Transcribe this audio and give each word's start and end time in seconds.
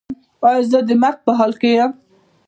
ایا 0.47 0.61
زه 0.71 0.79
د 0.87 0.89
مرګ 1.01 1.17
په 1.25 1.31
حال 1.37 1.51
کې 1.61 1.69
یم؟ 1.77 1.91